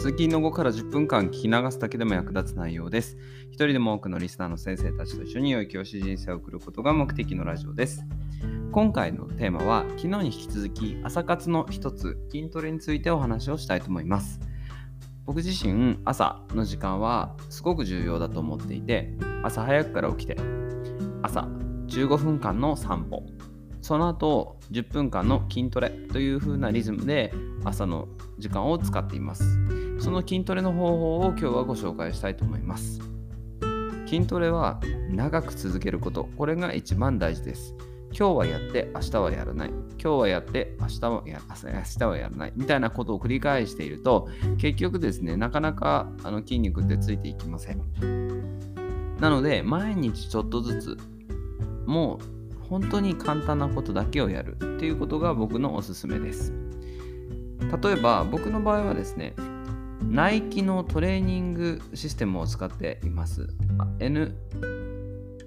[0.00, 3.18] 通勤の後から10分間聞き流すだけでも役立つ内容です。
[3.50, 8.02] 一人でも多くのリスナーの先生たちと一緒に良い教師人生を送ることが目的のラジオです。
[8.72, 14.40] 今回のテーマは昨日に引き続き朝活の一つ筋トレについてお話をしたいと思います。
[15.26, 20.38] 僕自身朝の時間はすごく重要だと思っていて朝早くから起きて
[21.20, 21.46] 朝
[21.88, 23.26] 15分間の散歩
[23.82, 28.08] その後10分間の筋トレという風なリズムで朝の
[28.38, 29.69] 時間を使っています。
[30.00, 33.00] その筋トレの方法を今日はご紹介したいと思います。
[34.06, 34.80] 筋トレは
[35.10, 37.74] 長く続けること、これが一番大事です。
[38.18, 39.68] 今日はやって明日はやらない。
[39.68, 42.52] 今日はやって明日はや明日はやらない。
[42.56, 47.82] みたいなことを繰り返していると、結局ですね、なかなかあの筋肉ってついていきません。
[49.20, 50.98] なので、毎日ちょっとずつ、
[51.86, 52.18] も
[52.62, 56.54] う本当に簡単なことだけをやるっていうことが僕のおすすめです。
[57.82, 59.34] 例えば僕の場合はですね、
[60.02, 63.48] ナイキのトレーニングシステムを使っています。
[63.78, 64.34] あ N、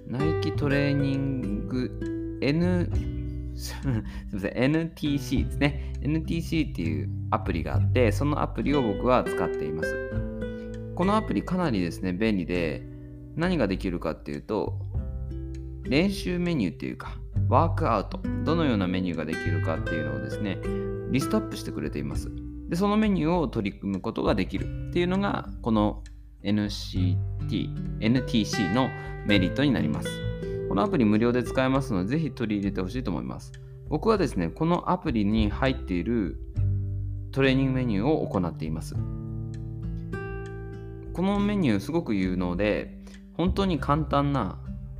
[0.06, 2.90] ナイキトレーニング N、
[3.56, 3.92] すみ
[4.32, 5.92] ません、NTC ですね。
[6.00, 10.10] NTC っていうアプリがあって、そのアプリを僕は使っています。
[10.94, 12.86] このアプリかなりですね、便利で、
[13.36, 14.78] 何ができるかっていうと、
[15.82, 20.58] 練習メニューっていうか、ワークアウト、どのようなメニューができるかっていうのをですね、
[21.10, 22.30] リストアップしてくれています。
[22.68, 26.02] で、そのメニューを取り組むことができるっていうのが、この
[26.42, 27.18] NCT、
[28.00, 28.88] NTC の
[29.26, 30.08] メリットになります。
[30.68, 33.52] このアプリ無料で使えますので、ぜひ取り入れてほしいと思います。
[33.88, 36.38] 僕はですね、このアプリに入っている
[37.32, 38.94] トレーニングメニューを行っています。
[41.12, 42.98] このメニューすごく有能で、
[43.34, 44.58] 本当に簡単な、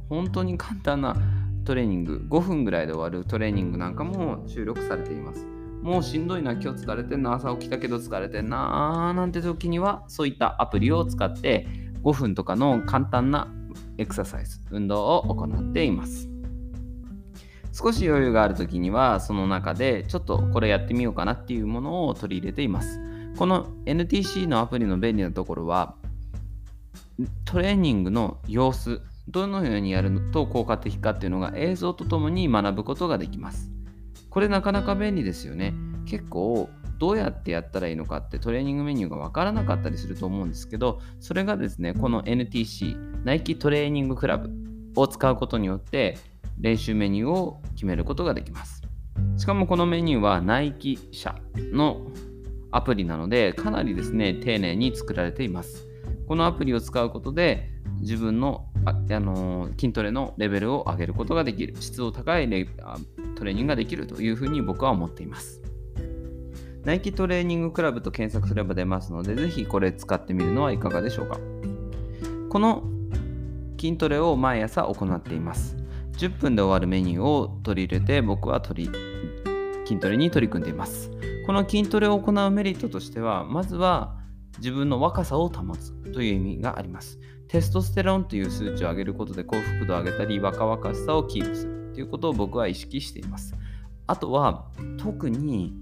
[0.09, 1.17] 本当に簡単な
[1.65, 5.54] トレーニング、5分ぐらいで終わるトレーニングなんかも収録されています。
[5.85, 11.67] もうしんどいな、今日疲れてんな、朝起きたけど疲れてんな、なんて時には、そういったアプリを使って、
[12.03, 13.53] 5分とかの簡単な
[13.99, 16.31] エクササイズ、運動を行っています。
[17.71, 22.99] 少し余裕がある時には、その中でちょっとこれやってみようかなっていうものを取り入れています。
[23.37, 25.97] この NTC のアプリの便利なところは、
[27.45, 33.71] トレーニングの様子、どのようにやると効果的かっていうのが映像とともに学ぶことができます。
[34.35, 35.75] これなかなか便利ですよね。
[36.07, 36.69] 結構
[36.99, 44.51] どうやってやったらいいのかってトレーニングメニューがわからなかったりすると思うんですけど、それがですね、この NTC、ナイキトレーニングクラブ
[44.97, 46.19] を使うことによって
[46.59, 48.83] 練習メニューを決めることができます。
[49.37, 51.37] しかもこのメニューはナイキ社
[51.73, 52.01] の
[52.73, 55.87] アプリなので、かなりですね、丁寧に作られています。
[56.27, 57.71] このアプリを使うことで
[58.01, 62.67] 自分のあ、あのー筋トレのレベルを上げることができる質の高いレ
[63.35, 65.63] トレーニングができるというふうに僕は思っています。
[66.85, 71.39] ナイキトレーニングクラブと検索すれば出ますのでぜひこれ使ってみるのはいかがでしょうか。
[72.51, 72.85] この
[73.81, 75.77] 筋トレを毎朝行っています。
[76.19, 78.91] 10分で終わるメニューを取り入れて僕は取り
[79.85, 81.11] 筋トレに取り組んでいます。
[81.47, 84.17] この筋トレを行うメリットとしてはまずは
[84.59, 87.19] 自分の若さを保つという意味があります。
[87.49, 91.74] テストステロンという数値を上げることで幸福度を上げたり若々しさをキープする。
[91.95, 93.55] ということを僕は意識しています。
[94.07, 94.67] あとは
[94.99, 95.73] 特に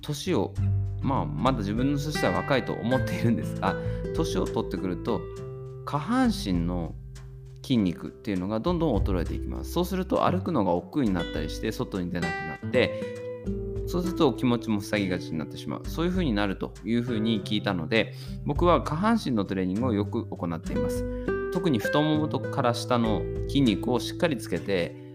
[0.00, 0.52] 年を
[1.00, 3.76] まあまだ自分のとしては若いと思っているんですが
[4.16, 5.20] 年を取ってくると
[5.84, 6.94] 下半身の
[7.62, 9.72] 筋肉っていうのがどんどん衰えていきます。
[9.72, 13.26] そうすると歩くのが億劫になったりして外に出なくなって
[13.86, 15.82] そうすると気持ちも塞ぎがちになってしまう。
[15.86, 21.04] そういう風になるという風に聞いたので、僕は下半身のトレーニングをよく行っています。
[21.52, 25.05] 特に太ももから下の筋肉をしっかりつけて、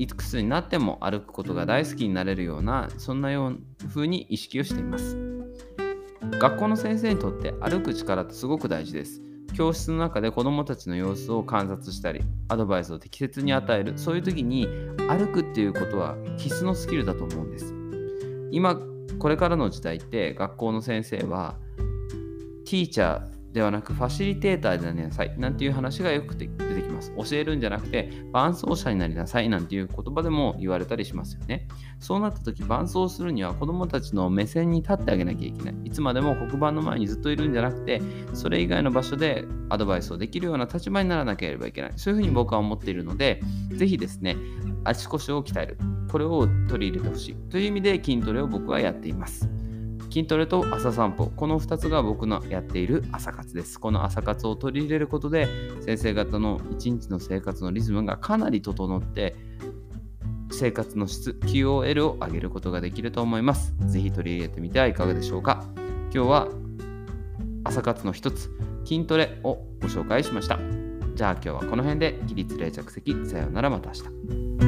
[0.00, 5.18] いくつになっても歩くことが大好きになれるような、そんなよう風に意識をしています。
[6.38, 9.20] 学校の先生にとって歩く力ってすごく大事です。
[9.52, 14.66] 教室の中で子どもたちの様子を観察したり、アドバイスを適切に与える、そういう時に
[15.06, 17.74] 歩くっていうことは必須のスキルだと思うんです。
[18.52, 18.80] 今
[19.18, 21.58] これからの時代って学校の先生は
[22.64, 27.30] ティーチャーではなくファシリテーターでなりなさいなんていう話がよく出てます。
[27.30, 31.66] 教えるんじゃなくて、伴走者になりなさいなんていう言葉でも言われたりしますよね。
[31.98, 35.74] そうなった時、伴走するには子供たちの目線に立ってあげなきゃいけない。
[35.84, 38.00] いつまでも黒板の前にずっといるんじゃなくて、
[38.34, 41.92] それ以外の場所でアドバイスをできるような立場にならなければいけない。
[41.96, 44.36] そういうふうに僕は思っているので、ぜひですね、
[44.84, 45.78] 足腰を鍛える。
[46.10, 47.34] これを取り入れてほしい。
[47.50, 49.48] という意味で筋トレを僕はやっています。
[50.10, 53.78] 筋トレと朝散歩、この2つが僕のやっている朝活です。
[53.78, 55.46] この朝活を取り入れることで、
[55.82, 59.36] 先生方の一日の生活のリズムがかなり整って、
[60.50, 63.72] 生活の質、QOL を上げることができると思います。
[63.86, 65.64] ぜひ取り入れてみてはいかがでしょうか。
[66.12, 66.48] 今日は
[67.62, 68.50] 朝活の一つ、
[68.84, 70.58] 筋トレをご紹介しました。
[71.14, 73.94] じゃあ今日はこの辺で起立冷着席、さようならまた明
[74.56, 74.59] 日。